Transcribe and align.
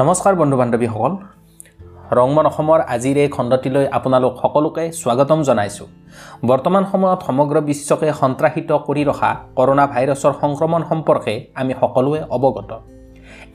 নমস্কাৰ 0.00 0.34
বন্ধু 0.40 0.56
বান্ধৱীসকল। 0.56 1.12
ৰংমন 2.18 2.46
অসমৰ 2.50 2.80
আজিৰ 2.94 3.16
এই 3.22 3.28
খণ্ডটিলৈ 3.28 3.86
আপোনালোক 3.96 4.32
সকলোকে 4.42 4.84
স্বাগতম 5.00 5.40
জনাইছোঁ। 5.48 5.88
বৰ্তমান 6.48 6.84
সময়ত 6.92 7.20
সমগ্ৰ 7.26 7.56
বিশ্বকে 7.70 8.08
সন্ত্ৰাসিত 8.20 8.70
কৰি 8.86 9.02
ৰখা 9.10 9.30
কৰোণা 9.58 9.84
ভাইৰাছৰ 9.86 10.32
সংক্ৰমণ 10.42 10.82
সম্পৰ্কে 10.90 11.34
আমি 11.60 11.72
সকলোৱে 11.80 12.20
অৱগত। 12.36 12.70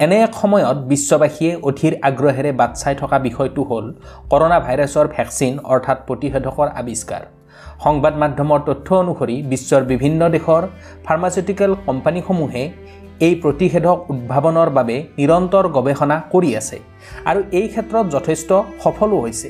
এনে 0.04 0.18
এক 0.24 0.34
সময়ত 0.42 0.78
বিশ্ববাসীয়ে 0.92 1.54
অধীৰ 1.70 1.94
আগ্ৰহেৰে 2.08 2.52
বাট 2.60 2.72
চাই 2.82 2.96
থকা 3.02 3.18
বিষয়টো 3.28 3.62
হ'ল 3.70 3.86
কৰোণা 4.32 4.58
ভাইৰাছৰ 4.66 5.06
ভেকচিন 5.16 5.54
অৰ্থাৎ 5.74 5.98
প্ৰতিষেধকৰ 6.08 6.68
আৱিষ্কাৰ। 6.82 7.24
সংবাদ 7.84 8.14
মাধ্যমৰ 8.18 8.60
তথ্য 8.66 8.88
অনুসৰি 8.96 9.36
বিশ্বৰ 9.42 9.82
বিভিন্ন 9.84 10.22
দেশৰ 10.30 10.64
ফাৰ্মাচিউটিকেল 11.06 11.72
কোম্পানীসমূহে 11.86 12.64
এই 13.28 13.36
প্ৰতিষেধক 13.36 13.98
উদ্ভাৱনৰ 14.10 14.70
বাবে 14.70 14.96
নিৰন্তৰ 15.18 15.66
গৱেষণা 15.68 16.18
কৰি 16.32 16.50
আছে 16.56 16.78
আৰু 17.26 17.40
এই 17.52 17.68
ক্ষেত্ৰত 17.68 18.06
যথেষ্ট 18.16 18.50
সফলো 18.84 19.18
হৈছে। 19.20 19.50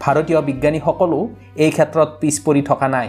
ভাৰতীয় 0.00 0.40
বিজ্ঞানীসকলো 0.40 1.18
এই 1.56 1.70
ক্ষেত্ৰত 1.70 2.08
পিছ 2.20 2.34
পৰি 2.44 2.62
থকা 2.62 2.88
নাই। 2.88 3.08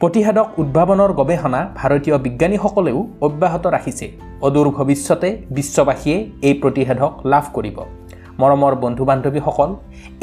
প্ৰতিষেধক 0.00 0.46
উদ্ভাৱনৰ 0.58 1.10
গৱেষণা 1.12 1.60
ভাৰতীয় 1.76 2.16
বিজ্ঞানীসকলেও 2.18 2.98
অব্যাহত 3.20 3.64
ৰাখিছে। 3.66 4.06
অদূৰ 4.42 4.68
ভৱিষ্যতে 4.70 5.28
বিশ্ববাসীয়ে 5.50 6.18
এই 6.42 6.54
প্ৰতিষেধক 6.62 7.12
লাভ 7.24 7.44
কৰিব। 7.52 7.76
মৰমৰ 8.42 8.74
বন্ধু 8.84 9.04
বান্ধৱীসকল 9.10 9.70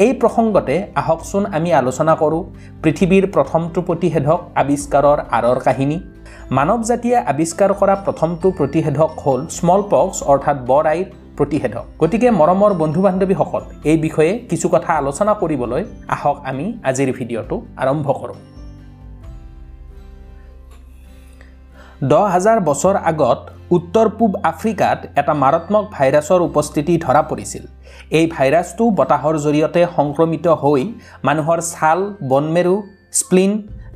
এই 0.04 0.12
প্ৰসংগতে 0.20 0.74
আহকচোন 1.00 1.42
আমি 1.56 1.70
আলোচনা 1.80 2.14
কৰোঁ 2.22 2.42
পৃথিৱীৰ 2.82 3.24
প্ৰথমটো 3.34 3.80
প্ৰতিষেধক 3.88 4.38
আৱিষ্কাৰৰ 4.62 5.18
আঁৰৰ 5.36 5.58
কাহিনী। 5.66 5.98
মানৱ 6.56 6.80
জাতিয়ে 6.90 7.16
আৱিষ্কাৰ 7.32 7.72
কৰা 7.80 7.94
প্ৰথমটো 8.06 8.46
প্ৰতিষেধক 8.58 9.10
হ'ল 9.24 9.40
স্মল 9.56 9.82
পক্স 9.92 10.16
অৰ্থাৎ 10.32 10.56
বৰ 10.70 10.84
আইৰ 10.92 11.06
প্ৰতিষেধক। 11.38 11.84
গতিকে 12.00 12.28
মৰমৰ 12.40 12.72
বন্ধু 12.82 13.00
বান্ধৱীসকল 13.06 13.62
এই 13.90 13.98
বিষয়ে 14.06 14.32
কিছু 14.50 14.66
কথা 14.74 14.90
আলোচনা 15.00 15.32
কৰিবলৈ 15.40 15.82
আহক 16.14 16.36
আমি 16.50 16.66
আজিৰ 16.88 17.08
ভিডিঅ'টো 17.18 17.56
আৰম্ভ 17.82 18.06
কৰোঁ। 18.20 18.38
দহ 22.10 22.24
হাজাৰ 22.34 22.58
বছৰ 22.68 22.94
আগত 23.10 23.40
উত্তৰ 23.76 24.08
পূব 24.18 24.30
আফ্ৰিকাত 24.50 24.98
এটা 25.20 25.34
মাৰাত্মক 25.42 25.84
ভাইৰাছৰ 25.96 26.40
উপস্থিতি 26.48 26.94
ধৰা 27.04 27.22
পৰিছিল। 27.30 27.64
এই 28.18 28.26
ভাইৰাছটো 28.36 28.84
বতাহৰ 28.98 29.34
জৰিয়তে 29.44 29.82
সংক্ৰমিত 29.96 30.46
হৈ 30.62 30.82
মানুহৰ 31.28 31.58
ছাল 31.72 31.98
বনমেৰু 32.30 32.74
স্প্লিন 33.20 33.52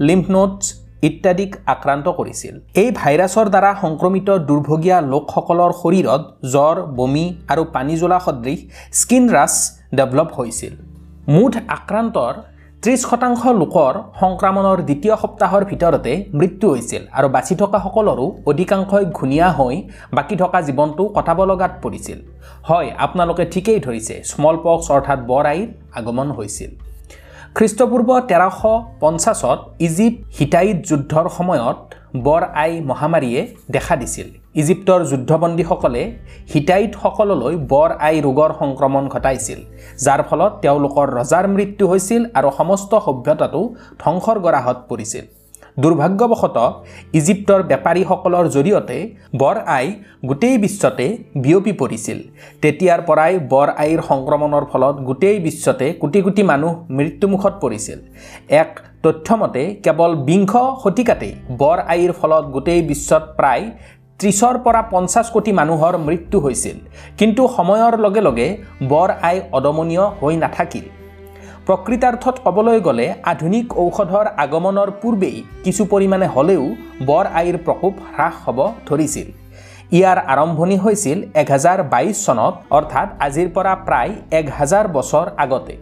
লিম্ফ 0.09 0.27
নোটছ 0.37 0.63
ইত্যাদিক 1.09 1.51
আক্ৰান্ত 1.75 2.07
কৰিছিল। 2.19 2.55
এই 2.83 2.89
ভাইৰাছৰ 3.01 3.47
দ্বাৰা 3.55 3.71
সংক্ৰমিত 3.83 4.29
দুৰ্ভগীয়া 4.49 4.99
লোকসকলৰ 5.13 5.71
শৰীৰত 5.81 6.23
জ্বৰ 6.53 6.77
বমি 6.99 7.27
আৰু 7.53 7.63
জ্বলা 8.01 8.19
সদৃশ 8.27 8.61
স্কিন 9.01 9.25
ৰাছ 9.37 9.55
ডেভেলপ 9.99 10.29
হৈছিল। 10.39 10.73
মুঠ 11.35 11.53
আক্ৰান্তৰ 11.79 12.35
ত্ৰিছ 12.83 13.01
শতাংশ 13.11 13.43
লোকৰ 13.61 13.95
সংক্ৰমণৰ 14.21 14.79
দ্বিতীয় 14.89 15.15
সপ্তাহৰ 15.23 15.63
ভিতৰতে 15.71 16.13
মৃত্যু 16.41 16.67
হৈছিল 16.73 17.03
আৰু 17.19 17.29
বাচি 17.37 17.55
থকাসকলৰো 17.61 18.27
অধিকাংশই 18.51 19.07
ঘূণীয়া 19.19 19.49
হৈ 19.59 19.77
বাকী 20.17 20.37
থকা 20.43 20.59
জীৱনটো 20.69 21.03
কটাব 21.17 21.39
লগাত 21.51 21.73
পৰিছিল। 21.85 22.19
হয় 22.69 22.89
আপোনালোকে 23.05 23.45
ঠিকেই 23.53 23.81
ধৰিছে 23.87 24.15
স্মল 24.31 24.57
পক্স 24.65 24.87
অৰ্থাৎ 24.97 25.19
বৰ 25.31 25.45
আইৰ 25.53 25.67
আগমন 25.99 26.29
হৈছিল। 26.37 26.71
খ্ৰীষ্টপূৰ্ব 27.59 28.11
তেৰশ 28.31 28.61
পঞ্চাছত 29.03 29.59
ইজিপ্ত 29.87 30.21
হিটাইট 30.39 30.79
যুদ্ধৰ 30.89 31.27
সময়ত 31.37 31.79
বৰ 32.27 32.43
আই 32.63 32.73
মহামাৰীয়ে 32.91 33.41
দেখা 33.75 33.95
দিছিল। 34.01 34.29
ইজিপ্তৰ 34.61 35.01
যুদ্ধবন্দীসকলে 35.11 36.03
হিটাইটসকললৈ 36.53 37.55
বৰ 37.73 37.91
আই 38.09 38.17
ৰোগৰ 38.27 38.51
সংক্ৰমণ 38.61 39.05
ঘটাইছিল 39.15 39.59
যাৰ 40.05 40.21
ফলত 40.29 40.53
তেওঁলোকৰ 40.65 41.07
ৰজাৰ 41.19 41.45
মৃত্যু 41.57 41.85
হৈছিল 41.91 42.23
আৰু 42.39 42.49
সমস্ত 42.59 42.93
সভ্যতাটো 43.07 43.61
ধ্বংসৰ 44.03 44.37
গৰাহত 44.47 44.79
পৰিছিল। 44.91 45.25
দুৰ্ভাগ্যবশতঃ 45.83 46.69
ইজিপ্তৰ 47.19 47.61
বেপাৰীসকলৰ 47.71 48.45
জৰিয়তে 48.57 48.99
বৰ 49.41 49.57
আই 49.79 49.87
গোটেই 50.29 50.57
বিশ্বতে 50.65 51.07
বিয়পি 51.45 51.73
পৰিছিল। 51.81 52.19
তেতিয়াৰ 52.63 53.01
পৰাই 53.09 53.33
বৰ 53.53 53.69
আইৰ 53.85 54.01
সংক্ৰমণৰ 54.11 54.65
ফলত 54.73 54.97
গোটেই 55.09 55.39
বিশ্বতে 55.47 55.87
কোটি 56.03 56.21
কোটি 56.27 56.43
মানুহ 56.51 56.73
মৃত্যুমুখত 56.99 57.55
পৰিছিল। 57.63 57.99
এক 58.63 58.71
তথ্যমতে 59.05 59.63
কেৱল 59.85 60.13
বিংশ 60.29 60.53
শতিকাতেই 60.83 61.33
বৰ 61.61 61.79
আইৰ 61.95 62.13
ফলত 62.21 62.45
গোটেই 62.55 62.81
বিশ্বত 62.91 63.23
প্ৰায় 63.39 63.65
ত্ৰিছৰ 64.21 64.55
পৰা 64.65 64.81
পঞ্চাছ 64.93 65.27
কোটি 65.35 65.53
মানুহৰ 65.61 65.95
মৃত্যু 66.07 66.37
হৈছিল। 66.45 66.77
কিন্তু 67.19 67.43
সময়ৰ 67.57 67.93
লগে 68.05 68.23
লগে 68.29 68.49
বৰ 68.93 69.09
আই 69.29 69.37
অদমনীয় 69.57 70.05
হৈ 70.21 70.35
নাথাকিল। 70.45 70.85
প্ৰকৃতাৰ্থত 71.69 72.37
ক'বলৈ 72.47 72.79
গ'লে 72.87 73.07
আধুনিক 73.31 73.73
ঔষধৰ 73.85 74.27
আগমনৰ 74.43 74.91
পূৰ্বেই 75.03 75.37
কিছু 75.65 75.83
পৰিমাণে 75.93 76.27
হ'লেও 76.35 76.65
বৰ 77.09 77.25
আইৰ 77.41 77.57
প্ৰকোপ 77.67 77.95
হ্ৰাস 78.15 78.35
হ'ব 78.45 78.59
ধৰিছিল। 78.89 79.27
ইয়াৰ 79.99 80.19
আৰম্ভণি 80.33 80.77
হৈছিল 80.85 81.19
এক 81.43 81.49
হাজাৰ 81.55 81.79
বাইছ 81.93 82.17
চনত 82.27 82.55
অৰ্থাৎ 82.79 83.09
আজিৰ 83.27 83.49
পৰা 83.57 83.73
প্ৰায় 83.87 84.13
এক 84.41 84.47
হাজাৰ 84.59 84.85
বছৰ 84.97 85.27
আগতে। 85.45 85.75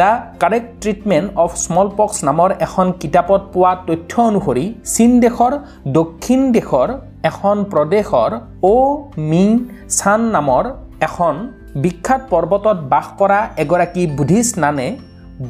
The 0.00 0.10
correct 0.42 0.70
treatment 0.82 1.28
of 1.44 1.50
smallpox 1.98 2.16
নামৰ 2.28 2.50
এখন 2.66 2.86
কিতাপত 3.02 3.42
পোৱা 3.54 3.72
তথ্য 3.88 4.12
অনুসৰি 4.30 4.64
চীন 4.94 5.10
দেশৰ 5.24 5.52
দক্ষিণ 5.98 6.40
দেশৰ 6.56 6.88
এখন 7.30 7.56
প্ৰদেশৰ 7.72 8.30
অ' 8.72 8.98
মিং 9.30 9.48
চান 9.98 10.20
নামৰ 10.34 10.64
এখন 11.08 11.34
বিখ্যাত 11.76 12.20
পৰ্বতত 12.30 12.78
বাস 12.92 13.06
কৰা 13.18 13.38
এগৰাকী 13.62 14.02
বুদ্ধিষ্ট 14.18 14.58
নানে 14.64 14.86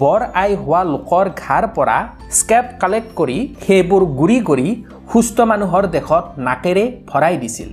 বৰ 0.01 0.21
আই 0.43 0.55
হোৱা 0.63 0.81
লোকৰ 0.93 1.27
ঘাৰ 1.43 1.65
পৰা 1.77 1.99
স্কেপ 2.39 2.65
কালেক্ট 2.81 3.11
কৰি 3.19 3.37
সেইবোৰ 3.67 4.03
গুৰি 4.21 4.39
কৰি 4.49 4.69
সুস্থ 5.13 5.47
মানুহৰ 5.51 5.87
দেশত 5.97 6.25
নাকেৰে 6.49 6.85
ভৰাই 7.11 7.37
দিছিল। 7.43 7.69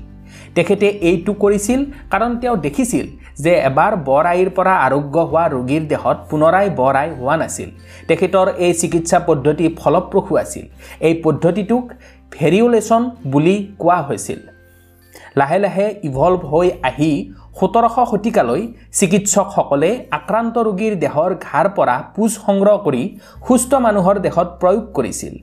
তেখেতে 0.56 0.88
এইটো 1.10 1.34
কৰিছিল 1.44 1.80
কাৰণ 2.12 2.32
তেওঁ 2.42 2.56
দেখিছিল 2.66 3.06
যে 3.44 3.54
এবাৰ 3.70 3.94
বৰ 4.08 4.24
আইৰ 4.34 4.50
পৰা 4.58 4.74
আৰোগ্য 4.88 5.16
হোৱা 5.30 5.46
ৰোগীৰ 5.56 5.84
দেহত 5.92 6.18
পুনৰাই 6.30 6.68
বৰ 6.80 6.96
আই 7.02 7.10
হোৱা 7.20 7.36
নাছিল। 7.42 7.70
তেখেতৰ 8.08 8.48
এই 8.66 8.74
চিকিৎসা 8.82 9.20
পদ্ধতি 9.30 9.66
ফলপ্ৰসূ 9.80 10.34
আছিল। 10.44 10.66
এই 11.08 11.14
পদ্ধতিটোক 11.26 11.84
ভেৰিঅলেশ্যন 12.32 13.02
বুলি 13.32 13.56
কোৱা 13.82 13.98
হৈছিল। 14.08 14.40
লাহে 15.40 15.58
লাহে 15.60 15.88
ইভলভ 16.04 16.42
হৈ 16.52 16.68
আহি 16.90 17.12
সোতৰশ 17.60 17.96
শতিকালৈ 18.12 18.62
চিকিৎসকসকলে 19.00 19.90
আক্ৰান্ত 20.18 20.56
ৰোগীৰ 20.68 20.94
দেহৰ 21.04 21.32
ঘাৰ 21.48 21.68
পৰা 21.78 21.96
পুজ 22.16 22.32
সংগ্ৰহ 22.46 22.76
কৰি 22.86 23.04
সুস্থ 23.48 23.72
মানুহৰ 23.86 24.16
দেহত 24.26 24.48
প্ৰয়োগ 24.62 24.84
কৰিছিল। 24.98 25.34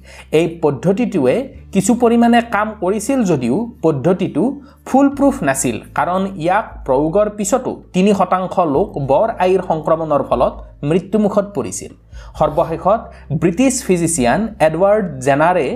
এই 0.41 0.47
পদ্ধতিটোৱে 0.63 1.37
কিছু 1.75 1.93
পৰিমাণে 2.03 2.39
কাম 2.55 2.69
কৰিছিল 2.83 3.19
যদিও 3.31 3.57
পদ্ধতিটো 3.85 4.45
ফুল 4.87 5.07
প্ৰুফ 5.17 5.35
নাছিল 5.49 5.77
কাৰণ 5.99 6.23
ইয়াক 6.45 6.67
প্ৰয়োগৰ 6.87 7.29
পিছতো 7.39 7.73
তিনি 7.95 8.11
শতাংশ 8.21 8.55
লোক 8.75 8.89
বৰ 9.11 9.29
আইৰ 9.45 9.61
সংক্ৰমণৰ 9.71 10.23
ফলত 10.29 10.55
মৃত্যুমুখত 10.91 11.47
পৰিছিল। 11.57 11.93
সৰ্বশেষত 12.39 13.01
ব্ৰিটিছ 13.41 13.75
ফিজিচিয়ান 13.87 14.41
এডৱাৰ্ড 14.69 15.07
জেনাৰে 15.27 15.67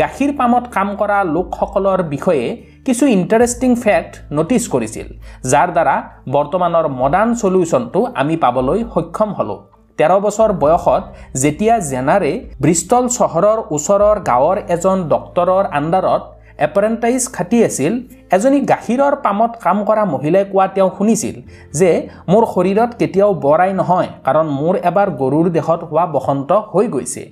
গাখীৰ 0.00 0.30
পামত 0.38 0.64
কাম 0.76 0.88
কৰা 1.00 1.18
লোকসকলৰ 1.36 2.00
বিষয়ে 2.14 2.46
কিছু 2.86 3.04
ইণ্টাৰেষ্টিং 3.16 3.70
ফেক্ট 3.84 4.12
ন'টিছ 4.36 4.64
কৰিছিল 4.74 5.06
যাৰ 5.52 5.68
দ্বাৰা 5.76 5.96
বৰ্তমানৰ 6.34 6.86
মডাৰ্ণ 7.00 7.30
চলিউশ্যনটো 7.42 8.00
আমি 8.20 8.34
পাবলৈ 8.44 8.80
সক্ষম 8.94 9.30
হ'লোঁ। 9.38 9.60
তেৰ 9.98 10.12
বছৰ 10.24 10.50
বয়সত 10.62 11.02
যেতিয়া 11.42 11.74
জেনাৰে 11.90 12.32
ব্ৰিষ্টল 12.64 13.04
চহৰৰ 13.18 13.58
ওচৰৰ 13.76 14.16
গাঁৱৰ 14.30 14.56
এজন 14.74 14.96
ডক্তৰৰ 15.12 15.64
আণ্ডাৰত 15.78 16.22
এপ্ৰেণ্টাইজ 16.66 17.22
খাটি 17.36 17.58
আছিল 17.68 17.92
এজনী 18.36 18.58
গাখীৰৰ 18.72 19.14
পামত 19.24 19.52
কাম 19.64 19.78
কৰা 19.88 20.04
মহিলাই 20.14 20.44
কোৱা 20.52 20.66
তেওঁ 20.74 20.90
শুনিছিল 20.96 21.36
যে 21.80 21.90
মোৰ 22.32 22.42
শৰীৰত 22.54 22.90
কেতিয়াও 23.00 23.32
বৰাই 23.46 23.72
নহয় 23.80 24.08
কাৰণ 24.26 24.46
মোৰ 24.60 24.74
এবাৰ 24.90 25.08
গৰুৰ 25.20 25.46
দেহত 25.56 25.80
হোৱা 25.88 26.04
বসন্ত 26.16 26.50
হৈ 26.72 26.86
গৈছে। 26.94 27.22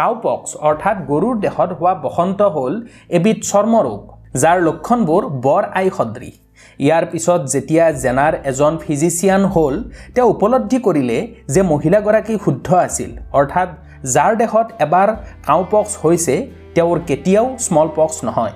কাউপক্স 0.00 0.50
অৰ্থাৎ 0.68 0.96
গৰুৰ 1.10 1.34
দেহত 1.44 1.70
হোৱা 1.78 1.92
বসন্ত 2.04 2.40
হ'ল 2.54 2.74
এবিধ 3.18 3.38
চৰ্মৰোগ। 3.52 4.00
যাৰ 4.34 4.58
লক্ষণবোৰ 4.62 5.22
বৰ 5.44 5.62
আই 5.78 5.86
সদৃশ 5.96 6.34
ইয়াৰ 6.80 7.04
পিছত 7.12 7.40
যেতিয়া 7.52 7.84
জেনাৰ 8.02 8.34
এজন 8.50 8.72
ফিজিচিয়ান 8.82 9.42
হ'ল 9.54 9.74
তেওঁ 10.14 10.28
উপলব্ধি 10.34 10.78
কৰিলে 10.86 11.18
যে 11.54 11.62
মহিলাগৰাকী 11.72 12.34
শুদ্ধ 12.44 12.68
আছিল 12.86 13.10
অৰ্থাৎ 13.38 13.68
যাৰ 14.14 14.32
দেহত 14.42 14.66
এবাৰ 14.86 15.08
কাউপক্স 15.48 15.92
হৈছে 16.02 16.34
তেওঁৰ 16.74 16.98
কেতিয়াও 17.08 17.46
স্মল 17.66 17.88
পক্স 17.96 18.16
নহয়। 18.28 18.54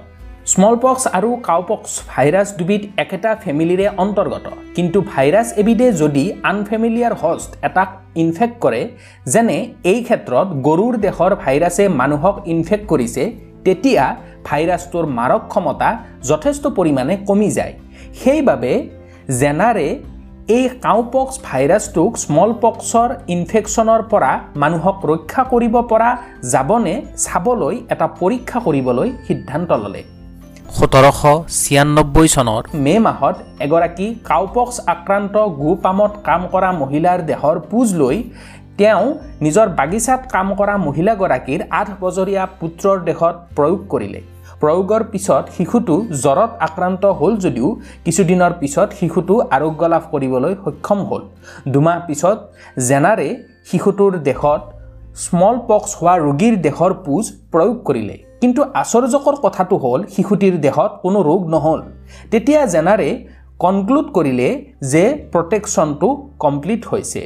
স্মল 0.52 0.76
পক্স 0.84 1.02
আৰু 1.18 1.30
কাউপক্স 1.48 1.90
ভাইৰাছ 2.12 2.48
দুবিধ 2.58 2.82
একেটা 3.02 3.30
ফেমিলিৰে 3.44 3.86
অন্তৰ্গত। 4.04 4.46
কিন্তু 4.76 4.98
ভাইৰাছ 5.12 5.48
এবিধে 5.62 5.86
যদি 6.02 6.24
আনফেমিলিয়াৰ 6.52 7.14
হষ্ট 7.22 7.50
এটাক 7.68 7.90
ইনফেক্ট 8.22 8.56
কৰে 8.64 8.82
যেনে 9.32 9.58
এই 9.92 10.00
ক্ষেত্ৰত 10.06 10.48
গৰুৰ 10.66 10.94
দেহৰ 11.04 11.32
ভাইৰাছে 11.44 11.84
মানুহক 12.00 12.36
ইনফেক্ট 12.54 12.86
কৰিছে 12.92 13.24
তেতিয়া 13.66 14.04
ভাইৰাছটোৰ 14.48 15.04
মাৰক 15.18 15.42
ক্ষমতা 15.52 15.88
যথেষ্ট 16.30 16.64
পৰিমাণে 16.78 17.14
কমি 17.28 17.48
যায়। 17.58 17.74
সেইবাবে 18.20 18.72
জেনাৰে 19.40 19.88
এই 20.56 20.64
কাউপক্স 20.86 21.34
ভাইৰাছটোক 21.48 22.10
স্মল 22.24 22.50
পক্সৰ 22.62 23.08
ইনফেকশ্যনৰ 23.34 24.02
পৰা 24.12 24.32
মানুহক 24.62 24.96
ৰক্ষা 25.10 25.42
কৰিব 25.52 25.74
পৰা 25.90 26.10
যাবনে 26.52 26.94
চাবলৈ 27.24 27.74
এটা 27.94 28.06
পৰীক্ষা 28.20 28.58
কৰিবলৈ 28.66 29.08
সিদ্ধান্ত 29.26 29.70
ল'লে। 29.82 30.02
সোতৰশ 30.76 31.20
ছিয়ান্নব্বৈ 31.60 32.26
চনৰ 32.34 32.62
মে' 32.84 33.04
মাহত 33.06 33.36
এগৰাকী 33.66 34.06
কাউপক্স 34.30 34.76
আক্ৰান্ত 34.94 35.34
গোপামত 35.62 36.12
কাম 36.28 36.42
কৰা 36.52 36.70
মহিলাৰ 36.82 37.18
দেহৰ 37.30 37.56
পুজ 37.70 37.88
লৈ 38.00 38.16
তেওঁ 38.78 39.06
নিজৰ 39.44 39.66
বাগিচাত 39.78 40.20
কাম 40.34 40.48
কৰা 40.60 40.74
মহিলাগৰাকীৰ 40.86 41.60
আঠ 41.80 41.88
বছৰীয়া 42.02 42.44
পুত্ৰৰ 42.60 42.96
দেহত 43.08 43.34
প্ৰয়োগ 43.56 43.80
কৰিলে। 43.92 44.20
প্ৰয়োগৰ 44.60 45.02
পিছত 45.12 45.44
শিশুটো 45.56 45.94
জ্বৰত 46.24 46.50
আক্ৰান্ত 46.66 47.02
হ'ল 47.18 47.32
যদিও 47.44 47.68
কিছুদিনৰ 48.04 48.52
পিছত 48.60 48.88
শিশুটো 48.98 49.34
আৰোগ্য 49.56 49.82
লাভ 49.92 50.02
কৰিবলৈ 50.12 50.54
সক্ষম 50.64 50.98
হ'ল। 51.08 51.22
দুমাহ 51.74 51.98
পিছত 52.06 52.38
জেনাৰে 52.88 53.28
শিশুটোৰ 53.70 54.12
দেহত 54.28 54.62
স্মল 55.24 55.56
পক্স 55.68 55.90
হোৱা 55.98 56.14
ৰোগীৰ 56.26 56.54
দেহৰ 56.66 56.92
পুজ 57.04 57.24
প্ৰয়োগ 57.52 57.76
কৰিলে। 57.88 58.16
কিন্তু 58.42 58.60
আশ্চৰ্যকৰ 58.80 59.36
কথাটো 59.44 59.74
হ'ল 59.84 60.00
শিশুটিৰ 60.14 60.54
দেহত 60.66 60.90
কোনো 61.04 61.18
ৰোগ 61.28 61.40
নহ'ল। 61.54 61.80
তেতিয়া 62.32 62.60
জেনাৰে 62.74 63.08
কনক্লুড 63.64 64.06
কৰিলে 64.16 64.48
যে 64.92 65.04
প্ৰটেকশ্যনটো 65.32 66.08
কমপ্লিট 66.44 66.82
হৈছে। 66.90 67.22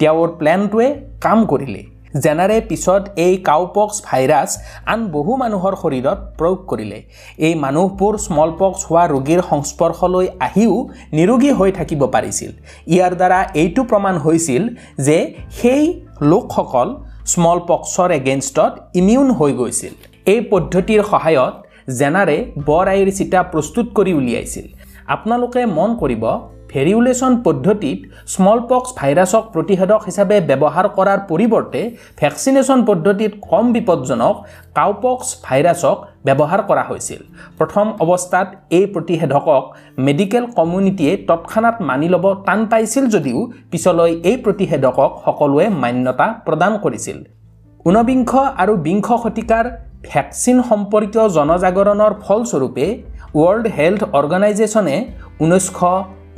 তেওঁৰ 0.00 0.28
প্লেনটোৱে 0.40 0.88
কাম 1.24 1.38
কৰিলে। 1.52 1.82
জেনাৰে 2.24 2.56
পিছত 2.70 3.02
এই 3.26 3.34
কাউপক্স 3.48 3.96
ভাইৰাছ 4.08 4.50
আন 4.92 5.00
বহু 5.14 5.32
মানুহৰ 5.42 5.74
শৰীৰত 5.82 6.18
প্ৰয়োগ 6.38 6.58
কৰিলে। 6.70 6.98
এই 7.46 7.54
মানুহবোৰ 7.64 8.14
স্মল 8.26 8.50
পক্স 8.60 8.80
হোৱা 8.88 9.04
ৰোগীৰ 9.14 9.40
সংস্পৰ্শলৈ 9.50 10.26
আহিও 10.46 10.74
নিৰোগী 11.18 11.50
হৈ 11.58 11.70
থাকিব 11.78 12.00
পাৰিছিল। 12.14 12.50
ইয়াৰ 12.94 13.12
দ্বাৰা 13.20 13.38
এইটো 13.62 13.82
প্ৰমাণ 13.90 14.14
হৈছিল 14.24 14.62
যে 15.06 15.18
সেই 15.60 15.84
লোকসকল 16.30 16.88
স্মল 17.32 17.58
পক্সৰ 17.70 18.08
এগেইনষ্টত 18.20 18.72
ইমিউন 19.00 19.28
হৈ 19.38 19.52
গৈছিল। 19.60 19.92
এই 20.32 20.40
পদ্ধতিৰ 20.52 21.00
সহায়ত 21.10 21.54
জেনাৰে 22.00 22.36
বৰ 22.68 22.84
আইৰ 22.94 23.08
চিটা 23.18 23.40
প্ৰস্তুত 23.52 23.86
কৰি 23.96 24.12
উলিয়াইছিল। 24.20 24.66
আপোনালোকে 25.14 25.60
মন 25.76 25.90
কৰিব 26.02 26.24
ভেৰিউলেশ্যন 26.72 27.32
পদ্ধতিত 27.46 27.98
স্মল 28.32 28.58
পক্স 28.70 28.88
ভাইৰাছক 29.00 29.42
প্ৰতিষেধক 29.54 30.00
হিচাপে 30.08 30.36
ব্যৱহাৰ 30.50 30.86
কৰাৰ 30.96 31.18
পৰিৱৰ্তে 31.30 31.80
ভেকচিনেশ্যন 32.20 32.80
পদ্ধতিত 32.88 33.32
কম 33.50 33.64
বিপদজনক 33.76 34.34
কাউপক্স 34.78 35.28
ভাইৰাছক 35.46 35.96
ব্যৱহাৰ 36.26 36.60
কৰা 36.68 36.84
হৈছিল। 36.90 37.20
প্ৰথম 37.58 37.86
অৱস্থাত 38.04 38.48
এই 38.78 38.86
প্ৰতিষেধকক 38.94 39.62
মেডিকেল 40.06 40.44
কমিউনিটিয়ে 40.58 41.12
তৎক্ষণাত 41.28 41.76
মানি 41.88 42.08
ল'ব 42.14 42.24
টান 42.46 42.60
পাইছিল 42.70 43.04
যদিও 43.14 43.38
পিছলৈ 43.70 44.10
এই 44.30 44.36
প্ৰতিষেধকক 44.44 45.10
সকলোৱে 45.24 45.66
মান্যতা 45.82 46.26
প্ৰদান 46.46 46.72
কৰিছিল। 46.84 47.18
ঊনবিংশ 47.86 48.32
আৰু 48.62 48.72
বিংশ 48.86 49.08
শতিকাৰ 49.24 49.64
ভেকচিন 50.08 50.56
সম্পৰ্কীয় 50.70 51.24
জনজাগৰণৰ 51.36 52.12
ফলস্বৰূপে 52.24 52.86
ৱৰ্ল্ড 53.34 53.64
হেল্থ 53.76 54.00
অৰ্গেনাইজেশ্যনে 54.18 54.96
ঊনৈছশ 55.42 55.78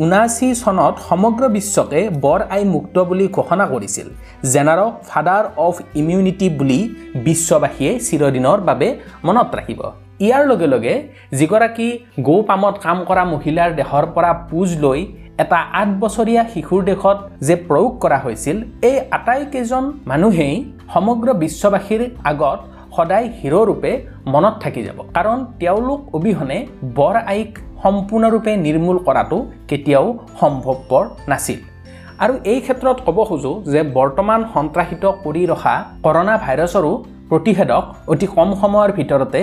ঊনাশী 0.03 0.49
চনত 0.63 0.95
সমগ্ৰ 1.09 1.45
বিশ্বকে 1.57 2.01
বৰ 2.25 2.41
আই 2.55 2.63
মুক্ত 2.75 2.97
বুলি 3.09 3.27
ঘোষণা 3.37 3.65
কৰিছিল 3.73 4.07
জেনাৰক 4.53 4.93
ফাদাৰ 5.11 5.45
অফ 5.67 5.75
ইমিউনিটি 6.01 6.47
বুলি 6.59 6.79
বিশ্ববাসীয়ে 7.27 7.93
চিৰদিনৰ 8.07 8.59
বাবে 8.69 8.89
মনত 9.27 9.49
ৰাখিব। 9.59 9.81
ইয়াৰ 10.27 10.43
লগে 10.51 10.69
লগে 10.75 10.95
যিগৰাকী 11.39 11.89
গৌ 12.27 12.39
পামত 12.49 12.75
কাম 12.85 12.99
কৰা 13.09 13.25
মহিলাৰ 13.35 13.71
দেহৰ 13.79 14.05
পৰা 14.15 14.31
পুজ 14.51 14.69
লৈ 14.85 15.01
এটা 15.43 15.59
আঠ 15.81 15.89
বছৰীয়া 16.03 16.43
শিশুৰ 16.53 16.83
দেশত 16.91 17.19
যে 17.47 17.55
প্ৰয়োগ 17.69 17.93
কৰা 18.03 18.19
হৈছিল 18.25 18.57
এই 18.89 18.97
আটাইকেইজন 19.17 19.85
মানুহেই 20.11 20.55
সমগ্ৰ 20.95 21.29
বিশ্ববাসীৰ 21.43 22.03
আগত 22.31 22.59
সদায় 22.97 23.27
হিৰ'ৰূপে 23.39 23.93
মনত 24.33 24.55
থাকি 24.63 24.83
যাব। 24.87 24.99
কাৰণ 25.17 25.39
তেওঁলোক 25.61 26.01
অবিহনে 26.17 26.59
বৰ 26.99 27.15
আইক 27.33 27.53
সম্পূৰ্ণৰূপে 27.85 28.53
নিৰ্মূল 28.67 28.99
কৰাটো 29.07 29.39
কেতিয়াও 29.71 30.07
সম্ভৱপৰ 30.41 31.05
নাছিল। 31.31 31.59
আৰু 32.25 32.35
এই 32.53 32.61
ক্ষেত্ৰত 32.65 32.99
ক'ব 33.07 33.19
খোজোঁ 33.29 33.57
যে 33.73 33.81
বৰ্তমান 33.99 34.41
সন্ত্ৰাসিত 34.55 35.05
কৰি 35.25 35.43
ৰখা 35.53 35.75
কৰোণা 36.05 36.35
ভাইৰাছৰো 36.45 36.93
প্ৰতিষেধক 37.31 37.85
অতি 38.13 38.27
কম 38.37 38.49
সময়ৰ 38.63 38.91
ভিতৰতে 38.99 39.41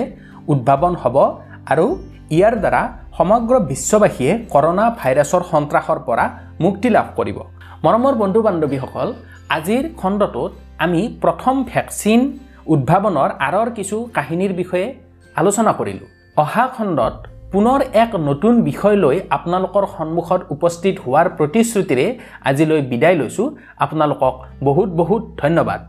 উদ্ভাৱন 0.54 0.94
হ'ব 1.02 1.16
আৰু 1.72 1.86
ইয়াৰ 2.36 2.56
দ্বাৰা 2.64 2.82
সমগ্ৰ 3.18 3.54
বিশ্ববাসীয়ে 3.72 4.32
কৰোণা 4.54 4.86
ভাইৰাছৰ 5.00 5.44
সন্ত্ৰাসৰ 5.52 6.00
পৰা 6.08 6.26
মুক্তি 6.64 6.90
লাভ 6.96 7.08
কৰিব। 7.18 7.38
মৰমৰ 7.86 8.14
বন্ধু 8.22 8.40
বান্ধৱীসকল 8.48 9.08
আজিৰ 9.58 9.84
খণ্ডটোত 10.00 10.52
আমি 10.86 11.02
প্ৰথম 11.24 11.56
ভেকচিন 11.72 12.20
উদ্ভাৱনৰ 12.74 13.30
আঁৰৰ 13.48 13.70
কিছু 13.78 13.98
কাহিনীৰ 14.18 14.54
বিষয়ে 14.62 14.88
আলোচনা 15.36 15.72
কৰিলোঁ। 15.80 16.08
অহা 16.44 16.66
খণ্ডত 16.76 17.16
পুনৰ 17.54 17.80
এক 18.04 18.12
নতুন 18.28 18.54
বিষয় 18.64 18.98
লৈ 19.04 19.18
আপোনালোকৰ 19.38 19.86
সন্মুখত 19.96 20.42
উপস্থিত 20.56 20.96
হোৱাৰ 21.06 21.28
প্ৰতিশ্ৰুতিৰে 21.38 22.06
আজিলৈ 22.50 22.82
বিদায় 22.92 23.18
লৈছোঁ। 23.22 23.48
আপোনালোকক 23.84 24.36
বহুত 24.68 24.90
বহুত 25.00 25.22
ধন্যবাদ। 25.42 25.80